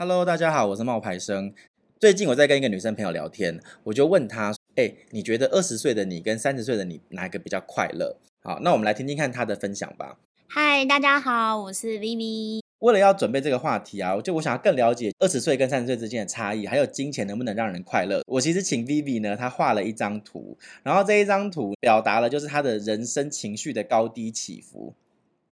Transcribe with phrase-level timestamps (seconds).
[0.00, 1.52] Hello，大家好，我是冒牌生。
[1.98, 10.20] 最近我在跟一个女生朋友聊天，我就问她：“哎、欸，你觉得二十岁的你跟三十岁的你哪一个比较快乐？”好，那我们来听听看她的分享吧。
[10.46, 12.60] 嗨，大家好，我是 Vivi。
[12.78, 18.22] 为了要准备这个话题啊，就我想要更了解二十岁跟三十岁之间的差异，还有金钱能不能让人快乐。
[18.28, 24.94] 我其实请 Vivi 呢，她画了一张图，然后这一张图表达了就是她的人生情绪的高低起伏。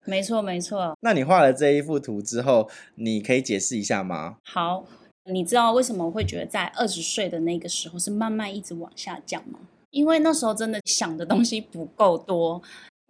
[0.04, 0.96] 没错，没错。
[1.00, 4.36] 那你画了这一幅图之后，你可以解释一下吗？
[4.44, 4.84] 好，
[5.24, 9.58] 你知道为什么我会觉得在二十岁的那个时候是慢慢一直往下降吗？
[9.90, 12.60] 因为那时候真的想的东西不够多。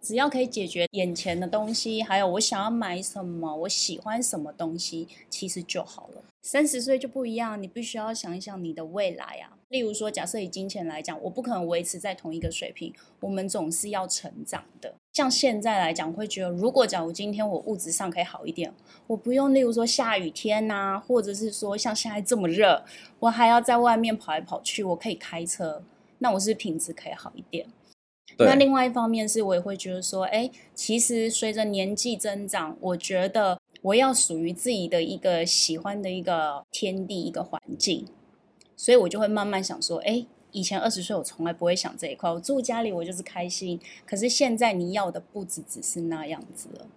[0.05, 6.23] 只要可以解决眼前的东西，还有我想要买什么，我喜欢什么东西，其实就好了。
[6.43, 9.57] 三十岁就不一样，你必须要想一想你的未来啊。
[9.69, 14.93] 例如说，假设以金钱来讲，我不可能维持在同一个水平，我们总是要成长的。
[15.13, 18.71] 像现在来讲，会觉得，如果假如今天我物质上可以好一点，
[19.07, 22.85] 我不用例如说下雨天呐，或者是说像现在这么热，
[23.17, 25.81] 我还要在外面跑来跑去，我可以开车，
[26.19, 27.65] 那我是品质可以好一点。
[28.37, 38.05] 对那另外一方面是，我也会觉得说，哎，其实随着年纪增长，我觉得我要属于自己的一个喜欢的一个天地、一个环境，
[38.75, 43.79] 所以我就会慢慢想说，哎，以前二十岁我从来不会想这一块，我住家里我就是开心。
[44.05, 46.87] 可是现在你要的不只只是那样子了，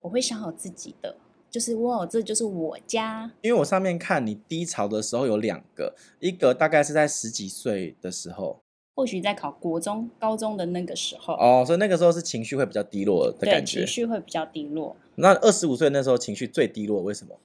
[0.00, 1.16] 我会想好自己的，
[1.50, 3.30] 就是哇，这就是我家。
[3.42, 8.62] 因为我上面看你低潮的时候有两个，一个大概是在十几岁的时候。
[8.96, 14.96] 或许在考国中、高中的那个时候哦，所以那个时候是情绪会比较低落的感觉，对，情绪会比较低落。
[15.16, 17.36] 那二十五岁那时候情绪最低落，为什么？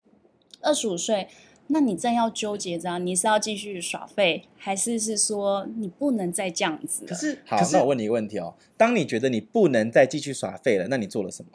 [0.61, 1.27] 二十五岁，
[1.67, 7.05] 那你正要纠结着，你是要继续耍废，还是是说你不能再这样子？
[7.05, 11.51] 可是，好，可是那我问你一个问题哦，当你觉得你不能再继续耍废了，那你做了什么？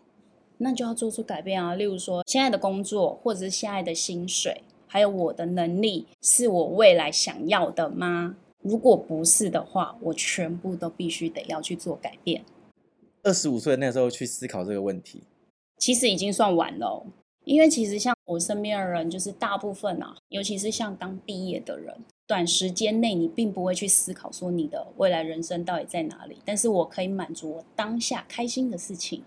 [0.58, 1.74] 那就要做出改变啊！
[1.74, 8.36] 例如说，现在的工作，或者是现在的薪水，还有我的能力，是我未来想要的吗？
[8.68, 12.44] 如果不是的话，我全部都必须得要去做改变。
[13.22, 15.22] 二十五岁那时候去思考这个问题，
[15.78, 17.06] 其实已经算晚了哦。
[17.44, 21.94] 因为其实像我身边的人，就是大部分啊，尤其是像刚毕业的人，
[22.26, 26.38] 短时间内你并不会去思考说你的未来人生到底在哪里。
[26.44, 29.22] 但是我可以满足我当下开心的事情，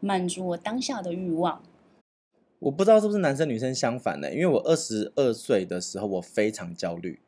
[0.00, 1.62] 满足我当下的欲望。
[2.58, 4.32] 我不知道是不是男生女生相反呢？
[4.32, 7.20] 因为我二十二岁的时候，我非常焦虑。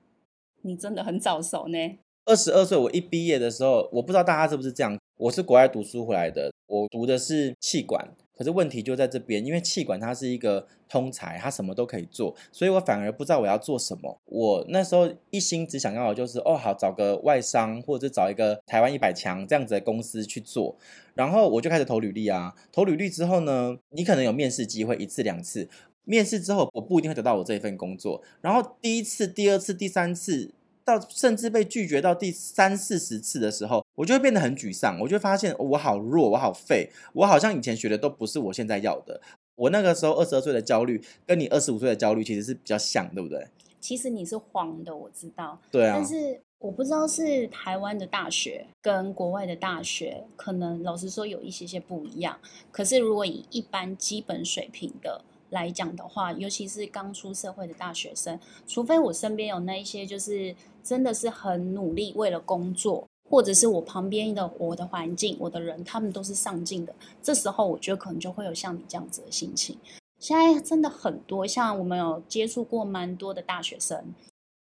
[0.66, 1.78] 你真的很早熟呢。
[2.24, 4.98] 二十二岁，我一毕业的时候，我不知道大家是不是这样。
[5.18, 14.18] 我是国外读书回来的，我读的是气管，可是问题就在这边，因为气管它是一个通才，它什么都可以做，所以我反而不知道我要做什么。
[14.24, 20.74] 我那时候一心只想要的就是，哦，好，找个外商，或者找一个台湾一百强这样子的公司去做。
[21.14, 25.68] 然后我就开始投履历啊，投履历之后呢，你可能有面试机会一次两次。
[26.04, 28.22] 面试之后，我不一定会得到我这一份工作。
[28.40, 30.50] 然后第一次、第二次、第三次，
[30.84, 35.00] 到甚至被拒绝到第三四十次的时候，我就会变得很沮丧。
[35.00, 39.20] 我就发现我好弱，我好废，我好像以前学的都不是我现在要的。
[39.56, 43.46] 我那个时候二十二岁的焦虑，跟你二十五岁的焦虑其实是比较像，对不对？
[43.80, 45.58] 其实你是慌的，我知道。
[45.70, 45.96] 对啊。
[45.96, 52.38] 但是我不知道是台湾的大学跟国外的大学，可能老实说有一些些不一样。
[52.70, 55.22] 可是如果以一般基本水平的。
[55.54, 69.78] 来讲的话，尤其是刚出社会的大学生，除非我身边有那一些就是真的是很努力为了工作，或者是我旁边的我的环境、我的人，他们都是上进的，这时候我觉得可能就会有像你这样子的心情。
[70.18, 74.14] 现在真的很多，像我们有接触过蛮多的大学生，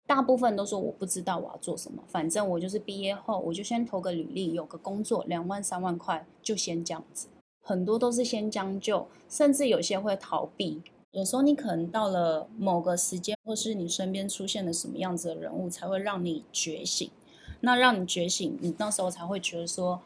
[0.06, 7.28] 大部分都说我不知道我要做什么，反正我就是毕业后我就先投个履历，有个工作，两万三万块就先这样子。
[7.64, 10.82] 很多都是先将就，甚至有些会逃避。
[11.12, 17.10] 有时候你可能到了某个时间，或是你身边出现了什么样子的人物，才会让你觉醒。
[17.62, 20.02] 那让你觉醒，你那时候才会觉得说，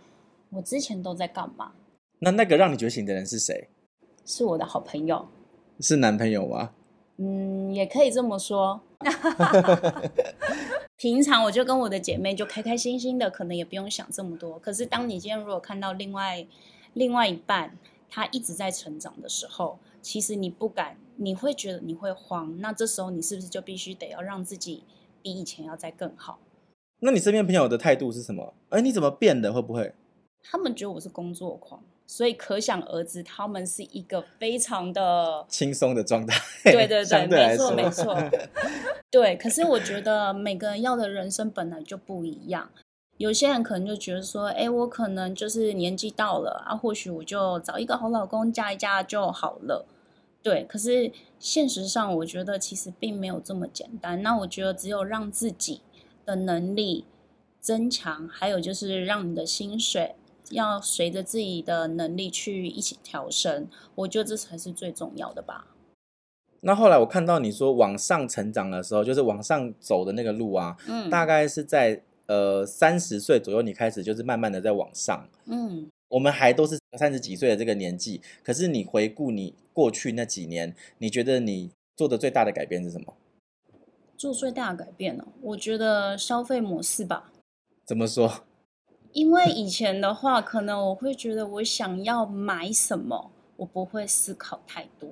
[0.52, 1.72] 我之前都在干嘛？
[2.20, 3.68] 那那个让你觉醒的人是谁？
[4.26, 5.26] 是我的好朋友。
[5.80, 6.72] 是男朋友吗？
[7.18, 8.82] 嗯，也可以这么说。
[10.98, 14.60] 平常我就跟我的姐妹就开开心心的，可能也不用想这么多。
[14.60, 16.46] 可是当你今天如果看到另外，
[16.98, 17.78] 另外一半，
[18.10, 22.60] 他一直在成长的时候，其实你不敢，你会觉得你会慌。
[22.60, 24.84] 那这时候你是不是就必须得要让自己
[25.22, 26.40] 比以前要再更好？
[27.00, 28.54] 那你身边朋友的态度是什么？
[28.70, 29.54] 哎，你怎么变的？
[29.54, 29.94] 会不会？
[30.42, 36.40] 他们觉得我是工作狂，所以可想而知，他们是一个非常的轻松的状态。
[36.64, 38.16] 对对对，没错没错。
[39.12, 42.70] 对，可是我觉得每个人要的人生本来就不一样。
[43.18, 49.86] 有些人可能就觉得说，哎，我可能就是年纪到了啊，或许我就找一个好老公嫁一嫁就好了。
[50.44, 54.22] 对，可是现实上，我觉得其实并没有这么简单。
[54.22, 55.82] 那我觉得只有让自己
[56.26, 57.06] 的能力
[57.60, 60.16] 增强，还有就是让你的薪水
[60.52, 65.68] 要随着自己的能力去一起调升，我觉得这才是最重要的吧。
[66.62, 75.90] 那后来我看到你说往上成长的时候，就是往上走的那个路啊，嗯，大概是在呃三十岁左右，你开始就是慢慢的在往上，嗯。
[76.10, 83.14] 我们还都是三十几岁的这个年纪，可是你回顾你过去那几年，你觉得你做的最大的改变是什么？
[84.16, 85.28] 做最大的改变呢？
[85.42, 87.34] 我觉得消费模式吧。
[87.86, 88.46] 怎么说？
[89.12, 95.10] 因为以前的话，可能我会觉得我想要买什么，我不会思考太多。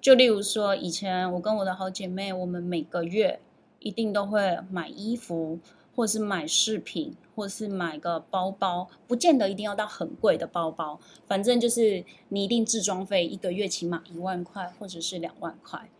[0.00, 3.38] 就例如说，以前我跟我的好姐妹，我们每个月
[3.80, 5.58] 一定都会买衣服。
[5.94, 15.90] 或是买饰品，或是买个包包，不见得一定要到很贵的包包，反正就是你一定置装费一个月起码一万块，或者是两万块，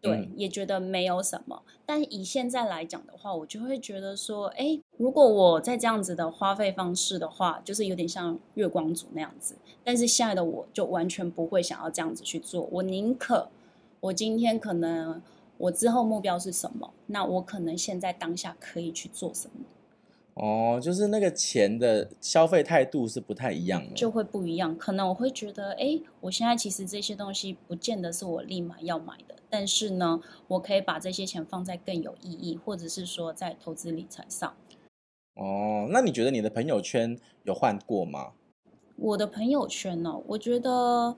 [0.00, 1.62] 对，嗯、也觉得没有什么。
[1.84, 9.56] 但以现在来讲的话，我就会觉得说，哎，如果我在这样子的花费方式的话，就是有点像月光族那样子。
[9.84, 13.48] 但是现在的我就完全不会想要这样子去做，我宁可
[14.00, 15.20] 我今天可能。
[15.58, 16.92] 我之后目标是什么？
[17.06, 19.64] 那我可能现在当下可以去做什么？
[20.34, 24.76] 哦，就是那个钱的消费态度是不太一样的，就会不一样。
[24.76, 34.54] 可能我会觉得，哎，我现在其实这些东西不见得是我立马要买的，但是呢，我可以把这些钱放在更有意义，或者是说在投资理财上。
[35.36, 38.32] 哦，那你觉得你的朋友圈有换过吗？
[38.96, 40.20] 我的朋友圈呢？
[40.26, 41.16] 我觉得。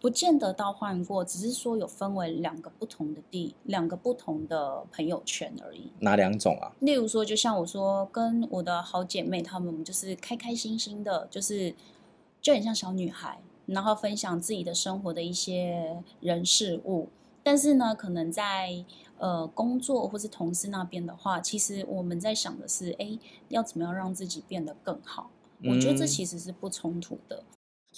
[0.00, 5.90] 不见得到换过，只是说有分为两个不同的地，两个不同的朋友圈而已。
[5.98, 6.70] 哪两种啊？
[6.80, 11.74] 例如说，就像我说，跟我的好姐妹她们，就是开开心心的，就是
[12.40, 17.08] 就很像小女孩，然后分享自己的生活的一些人事物。
[17.42, 18.84] 但是呢，可能在
[19.18, 23.18] 呃工作或是同事那边的话，其实我们在想的是，哎，
[23.48, 25.30] 要怎么样让自己变得更好？
[25.60, 25.74] 嗯。
[25.74, 27.42] 我觉得这其实是不冲突的。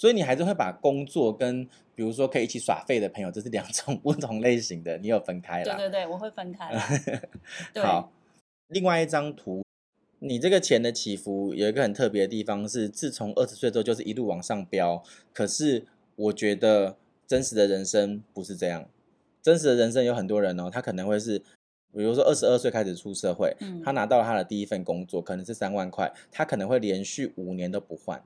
[0.01, 1.63] 所以你还是会把工作跟
[1.93, 5.75] 比如说可以一起耍废的朋友，这是两种 不同类型的，你有分开了？
[5.75, 6.75] 对对对，我会分开。
[7.79, 8.11] 好，
[8.69, 9.63] 另外一张图，
[10.17, 15.03] 你这个钱的起伏有一个很特别的地方是，自从二十岁之后就是一路往上飙。
[15.31, 18.89] 可是我觉得真实的人生不是这样，
[19.43, 21.37] 真实的人生有很多人哦，他可能会是，
[21.93, 28.23] 比如说二十二岁开始出社会，嗯，他拿到了他的第一份工作，可能是三万块，他可能会连续五年都不换。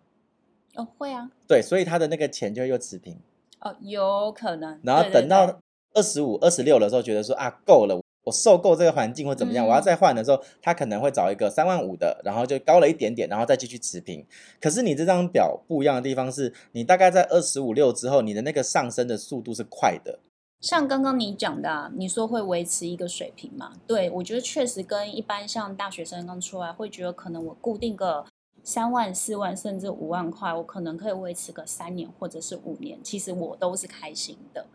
[0.76, 3.18] 哦，会啊，对，所以他的那个钱就又持平。
[3.62, 4.80] 哦，有可能。
[4.84, 5.60] 然后等到
[5.94, 14.26] 二十五、二十六的时候，觉得说啊，够了，我受够这个环境或怎么样，嗯、我要再换的时候，他可能会找一个三万五的，然后就高了一点点，然后再继续持平。
[14.60, 20.20] 可是你这张表不一样的地方是，你大概在二十五六之后，你的那个上升的速度是快的。
[20.62, 23.74] 像刚刚你讲的、啊，你说会维持一个水平嘛？
[23.88, 28.26] 对，我觉得确实跟一般像大学生刚出来，会觉得可能我固定个。
[28.66, 34.66] 三万、四万，甚至五万块，我可能可以维持个三年或者是五年，其实我都是开心的。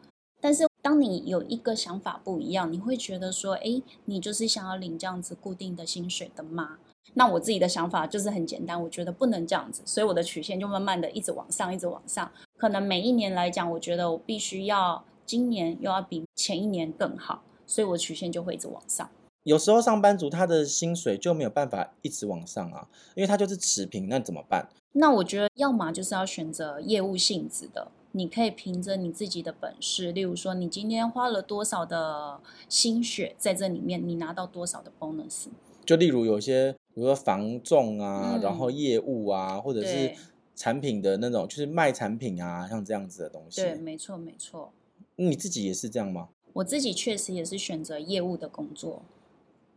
[0.40, 6.78] 但是当你有一个想法不一样，你会觉得说，哎，你就是想要领这样子固定的薪水的吗？
[7.14, 12.31] 那我自己的想法就是很简单，我觉得不能这样子，所以我的曲线就慢慢的一直往上，一直往上。
[12.56, 19.10] 可能每一年来讲，我觉得我必须要今年又要比前一年更好，所以我曲线就会一直往上。
[19.44, 24.68] 有时候上班族他的薪水就没有办法一直往上啊，因为他就是持平，那怎么办？
[24.92, 35.47] 那我觉得要么就是要选择业务性质的，你可以凭着你自己的本事，例如说你今天花了多少的心血在这里面，你拿到多少的 bonus。
[35.87, 40.14] 就例如有些，比如说房仲啊，嗯、然后业务啊，或者是
[40.54, 43.62] 产品的那种，就是卖产品啊，像这样子的东西。
[43.62, 44.73] 对，没错，没错。
[45.16, 46.28] 你自己也是这样吗？
[46.52, 49.02] 我自己确实也是选择业务的工作。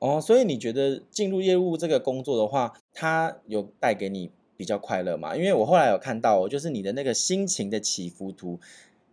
[0.03, 5.33] 哦，所以你觉得进入业务这个工作的话，它有带给你比较快乐吗？
[5.33, 8.59] 因为我后来有看到，哦就是你的那个心情的起伏图，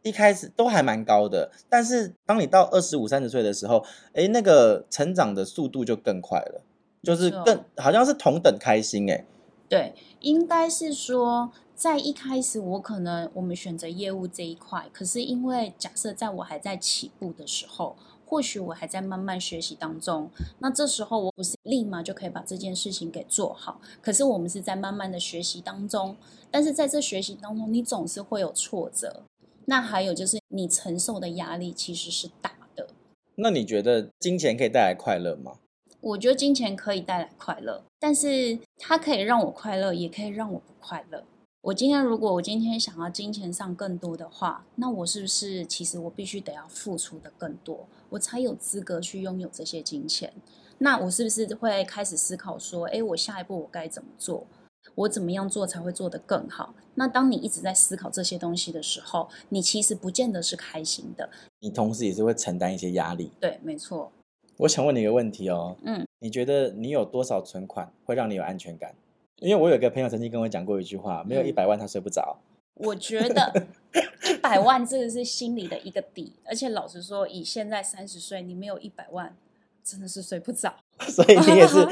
[0.02, 6.64] 一开始都还蛮高的，但是当你到二十五、三十岁的时候，哎，那个成长的速度就更快了，
[7.04, 9.24] 就是更好像是同等开心哎。
[9.68, 17.94] 对，应该是说，在一开始我可能我们选择业务这一块，可是因为假设在我还在起步的时候。
[18.30, 23.80] 或许我还在慢慢学习当中，那这时候我不是立马就可以把这件事情给做好。
[24.00, 26.16] 可是我们是在慢慢的学习当中，
[26.48, 29.24] 但是在这学习当中，你总是会有挫折。
[29.64, 32.86] 那还有就是你承受的压力其实是大的。
[33.34, 35.56] 那你觉得金钱可以带来快乐吗？
[36.00, 41.24] 我觉得金钱可以带来快乐，但是它可以让我快乐，也可以让我不快乐。
[41.62, 50.32] 我今天如果我今天想要金钱上更多的话，那我是不是其实我必须得要付出的更多，我才有资格去拥有这些金钱？
[50.78, 54.46] 那我是不是会开始思考说，诶，我下一步我该怎么做？
[54.94, 56.74] 我怎么样做才会做得更好？
[56.94, 63.30] 那当你一直在思考这些东西的时候，你其实不见得是开心的，你同时也是会承担一些压力。
[63.38, 64.10] 对，没错。
[64.56, 68.94] 我想问你一个问题哦，嗯，你觉得你有多少存款会让你有安全感？
[69.40, 72.38] 因为我有一个朋友曾经跟我讲过一句话，没有一百万他睡不着。
[72.74, 73.66] 我觉得
[74.28, 79.34] 一百万这个是心里的一个底，而且老实说，以现在三十岁，你没有一百万，
[79.82, 80.74] 真的是睡不着。
[81.08, 81.86] 所以你也是，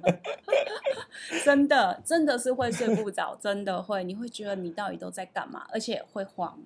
[1.44, 6.58] 真的真的是会睡不着，真的会，你会觉得你到底都在干嘛，而且会慌。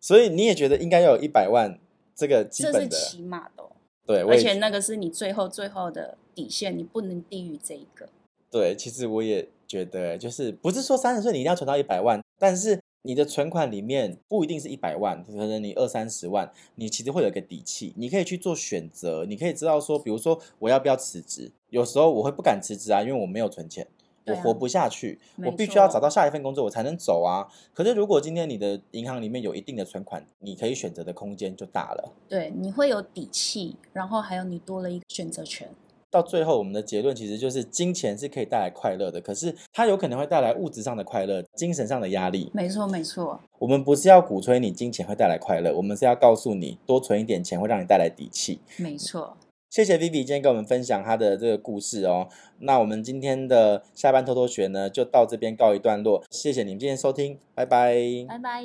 [0.00, 1.78] 所以你也觉得应该要有一百万
[2.14, 3.64] 这个基本的，这是起码的。
[4.06, 8.08] 对，而且那个是你最后最后的底线，你不能低于这一个。
[8.54, 23.84] 对，其实我也觉得，就是不是说三十岁你一定要存到一百万，但是你的存款里面不一定是一百万，可能你二三十万，你其实会有一个底气，你可以去做选择，你可以知道说，比如说我要不要辞职，有时候我会不敢辞职啊，因为我没有存钱。
[24.26, 27.46] 我活不下去，我必须要找到下一份工作，我才能走啊。
[27.74, 32.10] 可是如果今天你的银行里面有一定的存款，你可以选择的空间就大了。
[32.26, 35.68] 对，你会有底气，然后还有你多了一个选择权。
[36.14, 42.52] 到最后，我们的结论其实就是金钱是可以带来快乐的，可是它有可能会带来物质上的快乐，精神上的压力。
[42.54, 43.40] 没错，没错。
[43.58, 48.60] 我们不是要鼓吹你金钱会带来快乐，我们是要告诉你，多存一点钱会让你带来底气。
[48.76, 49.36] 没错。
[49.70, 52.28] 谢谢 Vivi 今天跟我们分享她的这个故事哦。
[52.60, 56.22] 那我们今天的下班偷偷学呢，就到这边告一段落。
[56.30, 57.96] 谢谢你们今天收听，拜拜，
[58.28, 58.62] 拜拜。